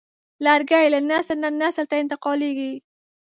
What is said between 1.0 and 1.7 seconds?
نسل نه